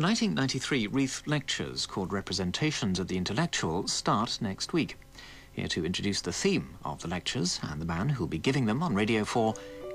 The 0.00 0.06
1993 0.06 0.86
Reith 0.86 1.22
Lectures, 1.26 1.84
called 1.84 2.10
Representations 2.10 2.98
of 2.98 3.08
the 3.08 3.18
Intellectual, 3.18 3.86
start 3.86 4.38
next 4.40 4.72
week. 4.72 4.96
Here 5.52 5.68
to 5.68 5.84
introduce 5.84 6.22
the 6.22 6.32
theme 6.32 6.78
of 6.86 7.02
the 7.02 7.08
lectures 7.08 7.60
and 7.62 7.78
the 7.78 7.84
man 7.84 8.08
who'll 8.08 8.26
be 8.26 8.38
giving 8.38 8.64
them 8.64 8.82
on 8.82 8.94
Radio 8.94 9.26
4 9.26 9.52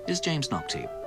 is 0.08 0.20
James 0.20 0.50
Nocty. 0.50 1.05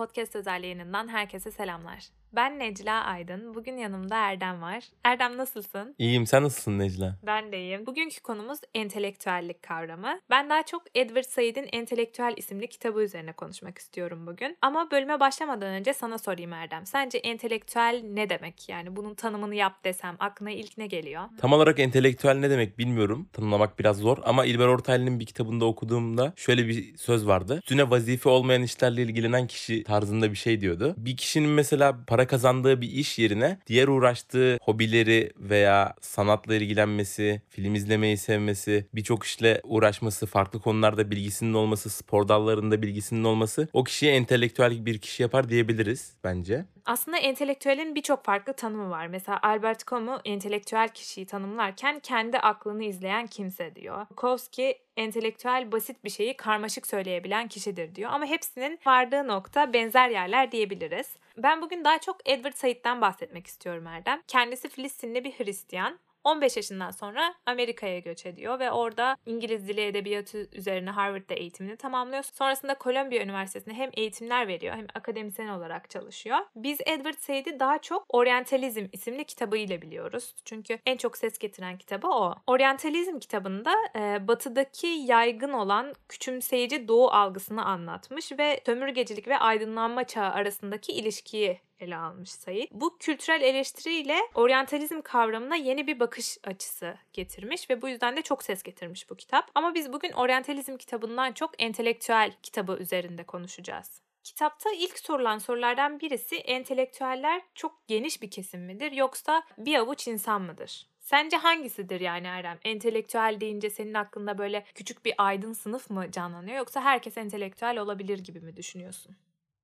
Podcast 0.00 0.36
özel 0.36 0.62
yayınından 0.62 1.08
herkese 1.08 1.50
selamlar. 1.50 2.08
Ben 2.32 2.58
Necla 2.58 3.04
Aydın. 3.04 3.54
Bugün 3.54 3.76
yanımda 3.76 4.16
Erdem 4.16 4.62
var. 4.62 4.84
Erdem 5.04 5.36
nasılsın? 5.36 5.94
İyiyim. 5.98 6.26
Sen 6.26 6.42
nasılsın 6.42 6.78
Necla? 6.78 7.16
Ben 7.26 7.52
de 7.52 7.58
iyiyim. 7.58 7.86
Bugünkü 7.86 8.20
konumuz 8.20 8.58
entelektüellik 8.74 9.62
kavramı. 9.62 10.20
Ben 10.30 10.50
daha 10.50 10.62
çok 10.62 10.82
Edward 10.94 11.24
Said'in 11.24 11.68
Entelektüel 11.72 12.34
isimli 12.36 12.68
kitabı 12.68 13.02
üzerine 13.02 13.32
konuşmak 13.32 13.78
istiyorum 13.78 14.26
bugün. 14.26 14.56
Ama 14.62 14.90
bölüme 14.90 15.20
başlamadan 15.20 15.68
önce 15.68 15.94
sana 15.94 16.18
sorayım 16.18 16.52
Erdem. 16.52 16.86
Sence 16.86 17.18
entelektüel 17.18 18.02
ne 18.04 18.30
demek? 18.30 18.68
Yani 18.68 18.96
bunun 18.96 19.14
tanımını 19.14 19.54
yap 19.54 19.84
desem 19.84 20.16
aklına 20.18 20.50
ilk 20.50 20.78
ne 20.78 20.86
geliyor? 20.86 21.22
Tam 21.40 21.52
olarak 21.52 21.78
entelektüel 21.78 22.34
ne 22.34 22.50
demek 22.50 22.78
bilmiyorum. 22.78 23.28
Tanımlamak 23.32 23.78
biraz 23.78 23.98
zor 23.98 24.18
ama 24.24 24.44
İlber 24.44 24.66
Ortaylı'nın 24.66 25.20
bir 25.20 25.26
kitabında 25.26 25.64
okuduğumda 25.64 26.32
şöyle 26.36 26.68
bir 26.68 26.96
söz 26.96 27.26
vardı. 27.26 27.58
Üstüne 27.62 27.90
vazife 27.90 28.28
olmayan 28.28 28.62
işlerle 28.62 29.02
ilgilenen 29.02 29.46
kişi 29.46 29.84
tarzında 29.90 30.30
bir 30.30 30.36
şey 30.36 30.60
diyordu. 30.60 30.94
Bir 30.98 31.16
kişinin 31.16 31.50
mesela 31.50 31.98
para 32.06 32.26
kazandığı 32.26 32.80
bir 32.80 32.90
iş 32.90 33.18
yerine 33.18 33.58
diğer 33.66 33.88
uğraştığı 33.88 34.58
hobileri 34.62 35.32
veya 35.38 35.94
sanatla 36.00 36.54
ilgilenmesi, 36.54 37.42
film 37.48 37.74
izlemeyi 37.74 38.16
sevmesi, 38.16 38.86
birçok 38.94 39.24
işle 39.24 39.60
uğraşması, 39.64 40.26
farklı 40.26 40.60
konularda 40.60 41.10
bilgisinin 41.10 41.54
olması, 41.54 41.90
spor 41.90 42.28
dallarında 42.28 42.82
bilgisinin 42.82 43.24
olması 43.24 43.68
o 43.72 43.84
kişiyi 43.84 44.10
entelektüel 44.10 44.86
bir 44.86 44.98
kişi 44.98 45.22
yapar 45.22 45.48
diyebiliriz 45.48 46.12
bence. 46.24 46.64
Aslında 46.86 47.18
entelektüelin 47.18 47.94
birçok 47.94 48.24
farklı 48.24 48.52
tanımı 48.52 48.90
var. 48.90 49.06
Mesela 49.06 49.38
Albert 49.42 49.90
Camus 49.90 50.20
entelektüel 50.24 50.88
kişiyi 50.88 51.26
tanımlarken 51.26 52.00
kendi 52.00 52.38
aklını 52.38 52.84
izleyen 52.84 53.26
kimse 53.26 53.74
diyor. 53.74 54.06
Bukowski 54.10 54.78
entelektüel 54.96 55.72
basit 55.72 56.04
bir 56.04 56.10
şeyi 56.10 56.36
karmaşık 56.36 56.86
söyleyebilen 56.86 57.48
kişidir 57.48 57.94
diyor. 57.94 58.10
Ama 58.12 58.26
hepsinin 58.26 58.78
vardığı 58.86 59.28
nokta 59.28 59.72
benzer 59.72 60.08
yerler 60.08 60.52
diyebiliriz. 60.52 61.16
Ben 61.36 61.62
bugün 61.62 61.84
daha 61.84 61.98
çok 61.98 62.28
Edward 62.28 62.54
Said'den 62.54 63.00
bahsetmek 63.00 63.46
istiyorum 63.46 63.86
Erdem. 63.86 64.22
Kendisi 64.28 64.68
Filistinli 64.68 65.24
bir 65.24 65.32
Hristiyan 65.32 65.98
15 66.24 66.56
yaşından 66.56 66.90
sonra 66.90 67.34
Amerika'ya 67.46 67.98
göç 67.98 68.26
ediyor 68.26 68.58
ve 68.58 68.70
orada 68.70 69.16
İngiliz 69.26 69.68
dili 69.68 69.80
edebiyatı 69.80 70.48
üzerine 70.52 70.90
Harvard'da 70.90 71.34
eğitimini 71.34 71.76
tamamlıyor. 71.76 72.22
Sonrasında 72.22 72.76
Columbia 72.80 73.22
Üniversitesi'nde 73.22 73.74
hem 73.74 73.90
eğitimler 73.94 74.48
veriyor 74.48 74.76
hem 74.76 74.86
akademisyen 74.94 75.48
olarak 75.48 75.90
çalışıyor. 75.90 76.38
Biz 76.56 76.78
Edward 76.86 77.18
Said'i 77.18 77.60
daha 77.60 77.78
çok 77.78 78.04
Orientalizm 78.08 78.86
isimli 78.92 79.24
kitabıyla 79.24 79.82
biliyoruz. 79.82 80.34
Çünkü 80.44 80.78
en 80.86 80.96
çok 80.96 81.16
ses 81.16 81.38
getiren 81.38 81.78
kitabı 81.78 82.08
o. 82.08 82.34
Orientalizm 82.46 83.18
kitabında 83.18 83.74
e, 83.96 84.28
batıdaki 84.28 84.86
yaygın 84.86 85.52
olan 85.52 85.94
küçümseyici 86.08 86.88
doğu 86.88 87.08
algısını 87.08 87.64
anlatmış 87.64 88.32
ve 88.38 88.60
sömürgecilik 88.66 89.28
ve 89.28 89.38
aydınlanma 89.38 90.04
çağı 90.04 90.30
arasındaki 90.30 90.92
ilişkiyi 90.92 91.60
ele 91.80 91.96
almış 91.96 92.30
Said. 92.30 92.68
Bu 92.72 92.98
kültürel 92.98 93.42
eleştiriyle 93.42 94.18
oryantalizm 94.34 95.00
kavramına 95.00 95.56
yeni 95.56 95.86
bir 95.86 96.00
bakış 96.00 96.38
açısı 96.44 96.98
getirmiş 97.12 97.70
ve 97.70 97.82
bu 97.82 97.88
yüzden 97.88 98.16
de 98.16 98.22
çok 98.22 98.42
ses 98.42 98.62
getirmiş 98.62 99.10
bu 99.10 99.16
kitap. 99.16 99.50
Ama 99.54 99.74
biz 99.74 99.92
bugün 99.92 100.12
oryantalizm 100.12 100.76
kitabından 100.76 101.32
çok 101.32 101.62
entelektüel 101.62 102.32
kitabı 102.42 102.76
üzerinde 102.80 103.24
konuşacağız. 103.24 104.00
Kitapta 104.24 104.70
ilk 104.72 104.98
sorulan 104.98 105.38
sorulardan 105.38 106.00
birisi 106.00 106.36
entelektüeller 106.36 107.42
çok 107.54 107.86
geniş 107.88 108.22
bir 108.22 108.30
kesim 108.30 108.64
midir 108.64 108.92
yoksa 108.92 109.42
bir 109.58 109.78
avuç 109.78 110.08
insan 110.08 110.42
mıdır? 110.42 110.86
Sence 111.00 111.36
hangisidir 111.36 112.00
yani 112.00 112.26
Erdem? 112.26 112.58
Entelektüel 112.64 113.36
deyince 113.40 113.70
senin 113.70 113.94
hakkında 113.94 114.38
böyle 114.38 114.64
küçük 114.74 115.04
bir 115.04 115.14
aydın 115.18 115.52
sınıf 115.52 115.90
mı 115.90 116.10
canlanıyor 116.10 116.56
yoksa 116.56 116.80
herkes 116.80 117.18
entelektüel 117.18 117.78
olabilir 117.78 118.18
gibi 118.18 118.40
mi 118.40 118.56
düşünüyorsun? 118.56 119.16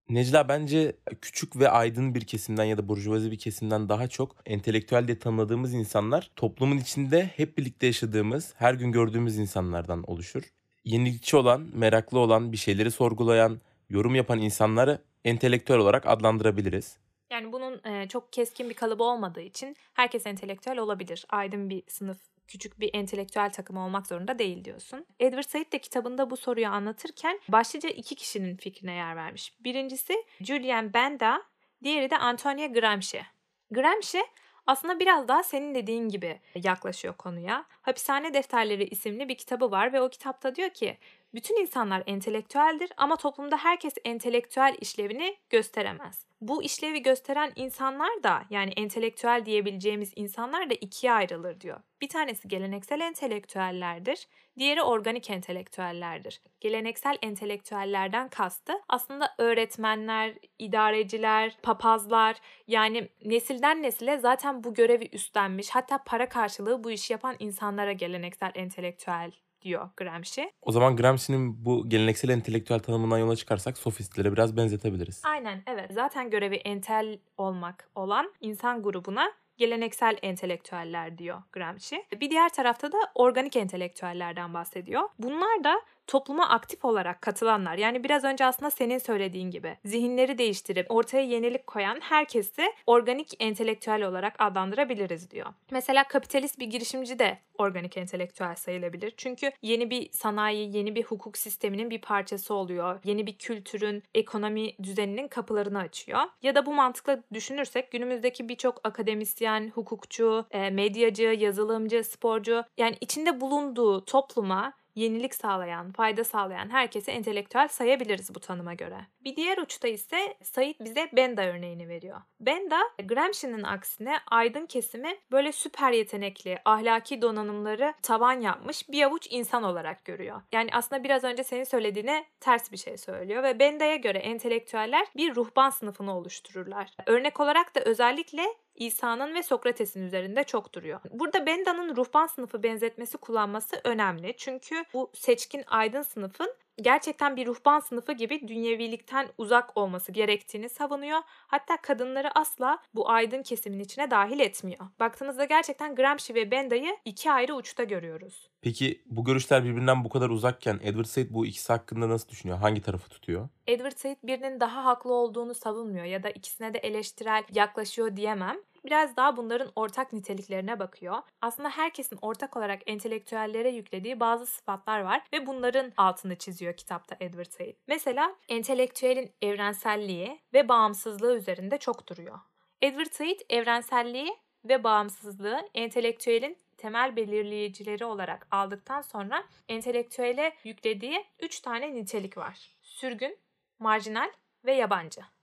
Necla 0.08 0.48
bence 0.48 0.96
küçük 1.20 1.56
ve 1.58 1.68
aydın 1.68 2.14
bir 2.14 2.20
kesimden 2.20 2.64
ya 2.64 2.78
da 2.78 2.88
burjuvazi 2.88 3.30
bir 3.30 3.38
kesimden 3.38 3.88
daha 3.88 4.08
çok 4.08 4.36
entelektüel 4.46 5.06
diye 5.06 5.18
tanımladığımız 5.18 5.74
insanlar 5.74 6.30
toplumun 6.36 6.78
içinde 6.78 7.30
hep 7.36 7.58
birlikte 7.58 7.86
yaşadığımız, 7.86 8.54
her 8.56 8.74
gün 8.74 8.92
gördüğümüz 8.92 9.38
insanlardan 9.38 10.10
oluşur. 10.10 10.42
Yenilikçi 10.84 11.36
olan, 11.36 11.68
meraklı 11.74 12.18
olan, 12.18 12.52
bir 12.52 12.56
şeyleri 12.56 12.90
sorgulayan, 12.90 13.60
yorum 13.90 14.14
yapan 14.14 14.38
insanları 14.38 14.98
entelektüel 15.24 15.78
olarak 15.78 16.06
adlandırabiliriz. 16.06 16.96
Yani 17.30 17.52
bunun 17.52 17.84
e, 17.84 18.08
çok 18.08 18.32
keskin 18.32 18.68
bir 18.68 18.74
kalıbı 18.74 19.02
olmadığı 19.02 19.40
için 19.40 19.76
herkes 19.94 20.26
entelektüel 20.26 20.78
olabilir. 20.78 21.26
Aydın 21.28 21.70
bir 21.70 21.82
sınıf 21.88 22.18
küçük 22.48 22.80
bir 22.80 22.90
entelektüel 22.94 23.50
takım 23.50 23.76
olmak 23.76 24.06
zorunda 24.06 24.38
değil 24.38 24.64
diyorsun. 24.64 25.06
Edward 25.20 25.48
Said 25.48 25.72
de 25.72 25.78
kitabında 25.78 26.30
bu 26.30 26.36
soruyu 26.36 26.68
anlatırken 26.68 27.40
başlıca 27.48 27.88
iki 27.88 28.14
kişinin 28.14 28.56
fikrine 28.56 28.92
yer 28.92 29.16
vermiş. 29.16 29.54
Birincisi 29.60 30.24
Julian 30.40 30.94
Benda, 30.94 31.42
diğeri 31.84 32.10
de 32.10 32.18
Antonia 32.18 32.66
Gramsci. 32.66 33.22
Gramsci 33.70 34.22
aslında 34.66 35.00
biraz 35.00 35.28
daha 35.28 35.42
senin 35.42 35.74
dediğin 35.74 36.08
gibi 36.08 36.40
yaklaşıyor 36.54 37.14
konuya. 37.16 37.64
Hapishane 37.82 38.34
Defterleri 38.34 38.84
isimli 38.84 39.28
bir 39.28 39.34
kitabı 39.34 39.70
var 39.70 39.92
ve 39.92 40.00
o 40.00 40.08
kitapta 40.08 40.54
diyor 40.54 40.70
ki 40.70 40.98
bütün 41.34 41.60
insanlar 41.60 42.02
entelektüeldir 42.06 42.92
ama 42.96 43.16
toplumda 43.16 43.56
herkes 43.56 43.94
entelektüel 44.04 44.76
işlevini 44.80 45.36
gösteremez. 45.50 46.25
Bu 46.40 46.62
işlevi 46.62 47.02
gösteren 47.02 47.52
insanlar 47.56 48.22
da 48.22 48.42
yani 48.50 48.72
entelektüel 48.76 49.42
diyebileceğimiz 49.46 50.12
insanlar 50.16 50.70
da 50.70 50.74
ikiye 50.74 51.12
ayrılır 51.12 51.60
diyor. 51.60 51.80
Bir 52.00 52.08
tanesi 52.08 52.48
geleneksel 52.48 53.00
entelektüellerdir, 53.00 54.26
diğeri 54.58 54.82
organik 54.82 55.30
entelektüellerdir. 55.30 56.40
Geleneksel 56.60 57.18
entelektüellerden 57.22 58.28
kastı 58.28 58.72
aslında 58.88 59.34
öğretmenler, 59.38 60.34
idareciler, 60.58 61.56
papazlar 61.62 62.36
yani 62.66 63.08
nesilden 63.24 63.82
nesile 63.82 64.18
zaten 64.18 64.64
bu 64.64 64.74
görevi 64.74 65.08
üstlenmiş 65.12 65.70
hatta 65.70 66.04
para 66.04 66.28
karşılığı 66.28 66.84
bu 66.84 66.90
işi 66.90 67.12
yapan 67.12 67.36
insanlara 67.38 67.92
geleneksel 67.92 68.52
entelektüel 68.54 69.32
diyor 69.66 69.88
Gramsci. 69.96 70.52
O 70.62 70.72
zaman 70.72 70.96
Gramsci'nin 70.96 71.64
bu 71.64 71.88
geleneksel 71.88 72.28
entelektüel 72.28 72.78
tanımından 72.78 73.18
yola 73.18 73.36
çıkarsak 73.36 73.78
sofistlere 73.78 74.32
biraz 74.32 74.56
benzetebiliriz. 74.56 75.22
Aynen 75.24 75.62
evet. 75.66 75.90
Zaten 75.94 76.30
görevi 76.30 76.56
entel 76.56 77.18
olmak 77.38 77.88
olan 77.94 78.32
insan 78.40 78.82
grubuna 78.82 79.32
geleneksel 79.56 80.16
entelektüeller 80.22 81.18
diyor 81.18 81.42
Gramsci. 81.52 82.04
Bir 82.20 82.30
diğer 82.30 82.48
tarafta 82.48 82.92
da 82.92 82.98
organik 83.14 83.56
entelektüellerden 83.56 84.54
bahsediyor. 84.54 85.02
Bunlar 85.18 85.64
da 85.64 85.80
topluma 86.06 86.48
aktif 86.48 86.84
olarak 86.84 87.22
katılanlar 87.22 87.78
yani 87.78 88.04
biraz 88.04 88.24
önce 88.24 88.44
aslında 88.44 88.70
senin 88.70 88.98
söylediğin 88.98 89.50
gibi 89.50 89.76
zihinleri 89.84 90.38
değiştirip 90.38 90.90
ortaya 90.90 91.22
yenilik 91.22 91.66
koyan 91.66 92.00
herkesi 92.00 92.62
organik 92.86 93.34
entelektüel 93.38 94.02
olarak 94.02 94.34
adlandırabiliriz 94.38 95.30
diyor. 95.30 95.46
Mesela 95.70 96.08
kapitalist 96.08 96.58
bir 96.58 96.66
girişimci 96.66 97.18
de 97.18 97.38
organik 97.58 97.96
entelektüel 97.96 98.54
sayılabilir. 98.54 99.14
Çünkü 99.16 99.50
yeni 99.62 99.90
bir 99.90 100.10
sanayi, 100.12 100.76
yeni 100.76 100.94
bir 100.94 101.02
hukuk 101.04 101.38
sisteminin 101.38 101.90
bir 101.90 102.00
parçası 102.00 102.54
oluyor. 102.54 103.00
Yeni 103.04 103.26
bir 103.26 103.38
kültürün, 103.38 104.02
ekonomi 104.14 104.78
düzeninin 104.82 105.28
kapılarını 105.28 105.78
açıyor. 105.78 106.20
Ya 106.42 106.54
da 106.54 106.66
bu 106.66 106.74
mantıkla 106.74 107.22
düşünürsek 107.32 107.92
günümüzdeki 107.92 108.48
birçok 108.48 108.80
akademisyen, 108.84 109.70
hukukçu, 109.74 110.46
medyacı, 110.72 111.22
yazılımcı, 111.22 112.04
sporcu 112.04 112.64
yani 112.76 112.96
içinde 113.00 113.40
bulunduğu 113.40 114.04
topluma 114.04 114.72
yenilik 114.96 115.34
sağlayan, 115.34 115.92
fayda 115.92 116.24
sağlayan 116.24 116.70
herkese 116.70 117.12
entelektüel 117.12 117.68
sayabiliriz 117.68 118.34
bu 118.34 118.40
tanıma 118.40 118.74
göre. 118.74 119.06
Bir 119.24 119.36
diğer 119.36 119.58
uçta 119.58 119.88
ise 119.88 120.34
Said 120.42 120.74
bize 120.80 121.10
Benda 121.12 121.46
örneğini 121.46 121.88
veriyor. 121.88 122.20
Benda, 122.40 122.78
Gramsci'nin 123.04 123.62
aksine 123.62 124.16
aydın 124.30 124.66
kesimi 124.66 125.18
böyle 125.32 125.52
süper 125.52 125.92
yetenekli, 125.92 126.58
ahlaki 126.64 127.22
donanımları 127.22 127.94
tavan 128.02 128.40
yapmış 128.40 128.88
bir 128.88 129.02
avuç 129.02 129.26
insan 129.30 129.62
olarak 129.62 130.04
görüyor. 130.04 130.42
Yani 130.52 130.70
aslında 130.72 131.04
biraz 131.04 131.24
önce 131.24 131.44
senin 131.44 131.64
söylediğine 131.64 132.26
ters 132.40 132.72
bir 132.72 132.76
şey 132.76 132.98
söylüyor 132.98 133.42
ve 133.42 133.58
Benda'ya 133.58 133.96
göre 133.96 134.18
entelektüeller 134.18 135.06
bir 135.16 135.34
ruhban 135.34 135.70
sınıfını 135.70 136.16
oluştururlar. 136.16 136.90
Örnek 137.06 137.40
olarak 137.40 137.74
da 137.74 137.80
özellikle 137.80 138.46
İsa'nın 138.76 139.34
ve 139.34 139.42
Sokrates'in 139.42 140.02
üzerinde 140.02 140.44
çok 140.44 140.72
duruyor. 140.72 141.00
Burada 141.10 141.46
Benda'nın 141.46 141.96
ruhban 141.96 142.26
sınıfı 142.26 142.62
benzetmesi 142.62 143.18
kullanması 143.18 143.80
önemli. 143.84 144.34
Çünkü 144.36 144.84
bu 144.94 145.10
seçkin 145.14 145.64
aydın 145.66 146.02
sınıfın 146.02 146.54
gerçekten 146.82 147.36
bir 147.36 147.46
ruhban 147.46 147.80
sınıfı 147.80 148.12
gibi 148.12 148.48
dünyevilikten 148.48 149.28
uzak 149.38 149.76
olması 149.76 150.12
gerektiğini 150.12 150.68
savunuyor. 150.68 151.20
Hatta 151.26 151.76
kadınları 151.76 152.38
asla 152.38 152.78
bu 152.94 153.10
aydın 153.10 153.42
kesimin 153.42 153.80
içine 153.80 154.10
dahil 154.10 154.40
etmiyor. 154.40 154.86
Baktığımızda 155.00 155.44
gerçekten 155.44 155.94
Gramsci 155.94 156.34
ve 156.34 156.50
Benda'yı 156.50 156.96
iki 157.04 157.32
ayrı 157.32 157.54
uçta 157.54 157.84
görüyoruz. 157.84 158.50
Peki 158.62 159.02
bu 159.06 159.24
görüşler 159.24 159.64
birbirinden 159.64 160.04
bu 160.04 160.08
kadar 160.08 160.30
uzakken 160.30 160.80
Edward 160.82 161.04
Said 161.04 161.26
bu 161.30 161.46
ikisi 161.46 161.72
hakkında 161.72 162.08
nasıl 162.08 162.28
düşünüyor? 162.28 162.58
Hangi 162.58 162.82
tarafı 162.82 163.08
tutuyor? 163.08 163.48
Edward 163.66 163.96
Said 163.96 164.16
birinin 164.22 164.60
daha 164.60 164.84
haklı 164.84 165.12
olduğunu 165.12 165.54
savunmuyor 165.54 166.04
ya 166.04 166.22
da 166.22 166.30
ikisine 166.30 166.74
de 166.74 166.78
eleştirel 166.78 167.44
yaklaşıyor 167.54 168.16
diyemem 168.16 168.56
biraz 168.86 169.16
daha 169.16 169.36
bunların 169.36 169.72
ortak 169.76 170.12
niteliklerine 170.12 170.78
bakıyor. 170.78 171.18
Aslında 171.40 171.70
herkesin 171.70 172.18
ortak 172.22 172.56
olarak 172.56 172.82
entelektüellere 172.86 173.70
yüklediği 173.70 174.20
bazı 174.20 174.46
sıfatlar 174.46 175.00
var 175.00 175.22
ve 175.32 175.46
bunların 175.46 175.92
altını 175.96 176.36
çiziyor 176.36 176.76
kitapta 176.76 177.16
Edward 177.20 177.50
Said. 177.50 177.76
Mesela 177.88 178.36
entelektüelin 178.48 179.32
evrenselliği 179.42 180.40
ve 180.52 180.68
bağımsızlığı 180.68 181.36
üzerinde 181.36 181.78
çok 181.78 182.08
duruyor. 182.08 182.38
Edward 182.82 183.12
Said 183.12 183.40
evrenselliği 183.50 184.36
ve 184.64 184.84
bağımsızlığı 184.84 185.68
entelektüelin 185.74 186.58
temel 186.76 187.16
belirleyicileri 187.16 188.04
olarak 188.04 188.46
aldıktan 188.50 189.00
sonra 189.00 189.44
entelektüele 189.68 190.56
yüklediği 190.64 191.24
3 191.40 191.60
tane 191.60 191.94
nitelik 191.94 192.36
var. 192.36 192.76
Sürgün, 192.82 193.38
marjinal 193.78 194.30
ve 194.64 194.74
yabancı. 194.74 195.35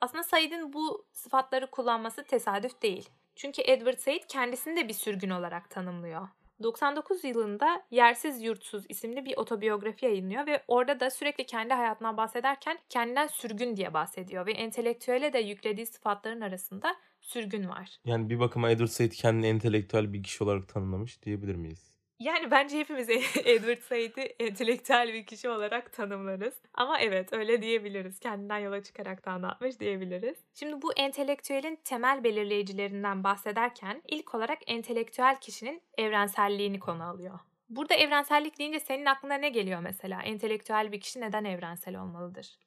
Aslında 0.00 0.22
Said'in 0.22 0.72
bu 0.72 1.06
sıfatları 1.12 1.70
kullanması 1.70 2.24
tesadüf 2.24 2.82
değil. 2.82 3.08
Çünkü 3.36 3.62
Edward 3.64 3.98
Said 3.98 4.22
kendisini 4.28 4.76
de 4.76 4.88
bir 4.88 4.94
sürgün 4.94 5.30
olarak 5.30 5.70
tanımlıyor. 5.70 6.28
99 6.62 7.24
yılında 7.24 7.82
Yersiz 7.90 8.42
Yurtsuz 8.42 8.84
isimli 8.88 9.24
bir 9.24 9.36
otobiyografi 9.36 10.06
yayınlıyor 10.06 10.46
ve 10.46 10.64
orada 10.68 11.00
da 11.00 11.10
sürekli 11.10 11.46
kendi 11.46 11.74
hayatından 11.74 12.16
bahsederken 12.16 12.78
kendinden 12.88 13.26
sürgün 13.26 13.76
diye 13.76 13.94
bahsediyor 13.94 14.46
ve 14.46 14.52
entelektüele 14.52 15.32
de 15.32 15.38
yüklediği 15.38 15.86
sıfatların 15.86 16.40
arasında 16.40 16.96
sürgün 17.20 17.68
var. 17.68 17.98
Yani 18.04 18.30
bir 18.30 18.40
bakıma 18.40 18.70
Edward 18.70 18.88
Said 18.88 19.12
kendini 19.12 19.46
entelektüel 19.46 20.12
bir 20.12 20.22
kişi 20.22 20.44
olarak 20.44 20.68
tanımlamış 20.68 21.22
diyebilir 21.22 21.54
miyiz? 21.54 21.97
Yani 22.20 22.50
bence 22.50 22.78
hepimiz 22.78 23.08
Edward 23.44 23.78
Said'i 23.78 24.20
entelektüel 24.20 25.12
bir 25.12 25.26
kişi 25.26 25.48
olarak 25.48 25.92
tanımlarız. 25.92 26.54
Ama 26.74 27.00
evet 27.00 27.32
öyle 27.32 27.62
diyebiliriz. 27.62 28.20
Kendinden 28.20 28.58
yola 28.58 28.82
çıkarak 28.82 29.26
da 29.26 29.30
anlatmış 29.30 29.80
diyebiliriz. 29.80 30.36
Şimdi 30.54 30.82
bu 30.82 30.92
entelektüelin 30.92 31.78
temel 31.84 32.24
belirleyicilerinden 32.24 33.24
bahsederken 33.24 34.02
ilk 34.08 34.34
olarak 34.34 34.58
entelektüel 34.66 35.36
kişinin 35.40 35.82
evrenselliğini 35.98 36.80
konu 36.80 37.02
alıyor. 37.02 37.38
Burada 37.68 37.94
evrensellik 37.94 38.58
deyince 38.58 38.80
senin 38.80 39.06
aklına 39.06 39.34
ne 39.34 39.48
geliyor 39.48 39.80
mesela? 39.80 40.22
Entelektüel 40.22 40.92
bir 40.92 41.00
kişi 41.00 41.20
neden 41.20 41.44
evrensel 41.44 42.00
olmalıdır? 42.00 42.58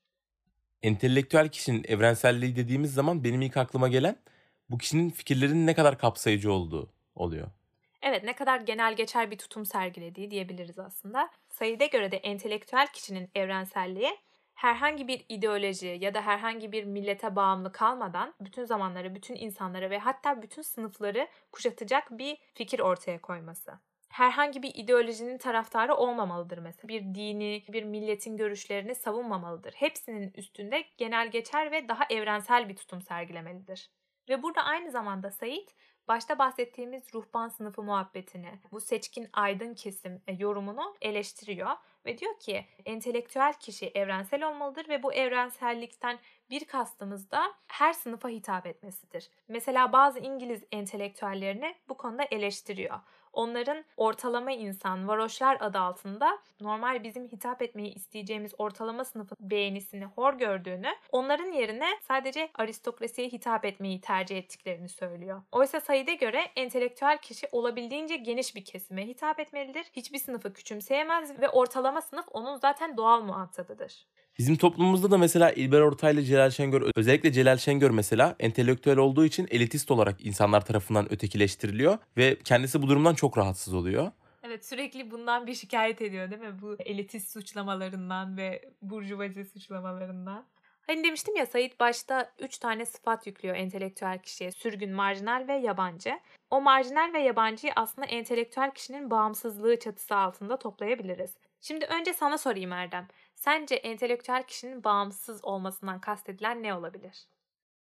Entelektüel 0.83 1.49
kişinin 1.49 1.85
evrenselliği 1.87 2.55
dediğimiz 2.55 2.93
zaman 2.93 3.23
benim 3.23 3.41
ilk 3.41 3.57
aklıma 3.57 3.87
gelen 3.87 4.15
bu 4.69 4.77
kişinin 4.77 5.09
fikirlerinin 5.09 5.67
ne 5.67 5.75
kadar 5.75 5.97
kapsayıcı 5.97 6.51
olduğu 6.51 6.93
oluyor. 7.15 7.47
Evet 8.01 8.23
ne 8.23 8.33
kadar 8.33 8.59
genel 8.59 8.95
geçer 8.95 9.31
bir 9.31 9.37
tutum 9.37 9.65
sergilediği 9.65 10.31
diyebiliriz 10.31 10.79
aslında. 10.79 11.29
Said'e 11.49 11.87
göre 11.87 12.11
de 12.11 12.17
entelektüel 12.17 12.87
kişinin 12.87 13.29
evrenselliği 13.35 14.17
herhangi 14.53 15.07
bir 15.07 15.25
ideoloji 15.29 15.97
ya 16.01 16.13
da 16.13 16.21
herhangi 16.21 16.71
bir 16.71 16.83
millete 16.83 17.35
bağımlı 17.35 17.71
kalmadan 17.71 18.33
bütün 18.41 18.65
zamanları, 18.65 19.15
bütün 19.15 19.35
insanları 19.35 19.89
ve 19.89 19.99
hatta 19.99 20.41
bütün 20.41 20.61
sınıfları 20.61 21.27
kuşatacak 21.51 22.11
bir 22.11 22.37
fikir 22.53 22.79
ortaya 22.79 23.21
koyması. 23.21 23.71
Herhangi 24.09 24.63
bir 24.63 24.71
ideolojinin 24.75 25.37
taraftarı 25.37 25.95
olmamalıdır 25.95 26.57
mesela. 26.57 26.87
Bir 26.87 27.01
dini, 27.01 27.63
bir 27.69 27.83
milletin 27.83 28.37
görüşlerini 28.37 28.95
savunmamalıdır. 28.95 29.73
Hepsinin 29.73 30.33
üstünde 30.35 30.83
genel 30.97 31.31
geçer 31.31 31.71
ve 31.71 31.87
daha 31.87 32.03
evrensel 32.09 32.69
bir 32.69 32.75
tutum 32.75 33.01
sergilemelidir. 33.01 33.89
Ve 34.29 34.43
burada 34.43 34.63
aynı 34.63 34.91
zamanda 34.91 35.31
Said 35.31 35.67
başta 36.11 36.39
bahsettiğimiz 36.39 37.13
ruhban 37.13 37.49
sınıfı 37.49 37.83
muhabbetini, 37.83 38.59
bu 38.71 38.81
seçkin 38.81 39.27
aydın 39.33 39.73
kesim 39.73 40.21
e, 40.27 40.33
yorumunu 40.33 40.95
eleştiriyor 41.01 41.69
ve 42.05 42.17
diyor 42.17 42.39
ki 42.39 42.65
entelektüel 42.85 43.53
kişi 43.53 43.87
evrensel 43.87 44.47
olmalıdır 44.47 44.89
ve 44.89 45.03
bu 45.03 45.13
evrensellikten 45.13 46.19
bir 46.49 46.65
kastımız 46.65 47.31
da 47.31 47.53
her 47.67 47.93
sınıfa 47.93 48.29
hitap 48.29 48.67
etmesidir. 48.67 49.29
Mesela 49.47 49.93
bazı 49.93 50.19
İngiliz 50.19 50.63
entelektüellerini 50.71 51.75
bu 51.89 51.97
konuda 51.97 52.23
eleştiriyor 52.31 52.99
onların 53.33 53.83
ortalama 53.97 54.51
insan, 54.51 55.07
varoşlar 55.07 55.57
adı 55.59 55.79
altında 55.79 56.39
normal 56.61 57.03
bizim 57.03 57.27
hitap 57.27 57.61
etmeyi 57.61 57.93
isteyeceğimiz 57.93 58.53
ortalama 58.57 59.05
sınıfın 59.05 59.37
beğenisini 59.39 60.05
hor 60.05 60.33
gördüğünü, 60.33 60.87
onların 61.11 61.51
yerine 61.51 61.87
sadece 62.07 62.49
aristokrasiye 62.53 63.27
hitap 63.27 63.65
etmeyi 63.65 64.01
tercih 64.01 64.37
ettiklerini 64.37 64.89
söylüyor. 64.89 65.41
Oysa 65.51 65.79
sayıda 65.79 66.13
göre 66.13 66.41
entelektüel 66.55 67.17
kişi 67.17 67.47
olabildiğince 67.51 68.15
geniş 68.15 68.55
bir 68.55 68.65
kesime 68.65 69.07
hitap 69.07 69.39
etmelidir. 69.39 69.85
Hiçbir 69.93 70.17
sınıfı 70.17 70.53
küçümseyemez 70.53 71.41
ve 71.41 71.49
ortalama 71.49 72.01
sınıf 72.01 72.25
onun 72.31 72.55
zaten 72.55 72.97
doğal 72.97 73.21
muhatabıdır. 73.21 74.07
Bizim 74.41 74.55
toplumumuzda 74.55 75.11
da 75.11 75.17
mesela 75.17 75.51
İlber 75.51 75.81
Ortaylı, 75.81 76.23
Celal 76.23 76.49
Şengör 76.49 76.91
özellikle 76.95 77.31
Celal 77.31 77.57
Şengör 77.57 77.89
mesela 77.89 78.35
entelektüel 78.39 78.97
olduğu 78.97 79.25
için 79.25 79.47
elitist 79.51 79.91
olarak 79.91 80.25
insanlar 80.25 80.65
tarafından 80.65 81.13
ötekileştiriliyor 81.13 81.97
ve 82.17 82.37
kendisi 82.43 82.81
bu 82.81 82.87
durumdan 82.87 83.15
çok 83.15 83.37
rahatsız 83.37 83.73
oluyor. 83.73 84.11
Evet 84.43 84.65
sürekli 84.65 85.11
bundan 85.11 85.47
bir 85.47 85.55
şikayet 85.55 86.01
ediyor 86.01 86.31
değil 86.31 86.41
mi? 86.41 86.61
Bu 86.61 86.75
elitist 86.79 87.31
suçlamalarından 87.31 88.37
ve 88.37 88.61
burjuvazi 88.81 89.45
suçlamalarından. 89.45 90.45
Hani 90.87 91.03
demiştim 91.03 91.35
ya 91.35 91.45
Said 91.45 91.71
başta 91.79 92.31
3 92.39 92.57
tane 92.57 92.85
sıfat 92.85 93.27
yüklüyor 93.27 93.55
entelektüel 93.55 94.19
kişiye. 94.19 94.51
Sürgün, 94.51 94.93
marjinal 94.93 95.47
ve 95.47 95.53
yabancı. 95.53 96.19
O 96.49 96.61
marjinal 96.61 97.13
ve 97.13 97.19
yabancıyı 97.19 97.73
aslında 97.75 98.07
entelektüel 98.07 98.71
kişinin 98.71 99.09
bağımsızlığı 99.09 99.79
çatısı 99.79 100.15
altında 100.15 100.59
toplayabiliriz. 100.59 101.37
Şimdi 101.61 101.85
önce 101.85 102.13
sana 102.13 102.37
sorayım 102.37 102.71
Erdem. 102.71 103.07
Sence 103.35 103.75
entelektüel 103.75 104.43
kişinin 104.43 104.83
bağımsız 104.83 105.45
olmasından 105.45 106.01
kastedilen 106.01 106.63
ne 106.63 106.73
olabilir? 106.73 107.25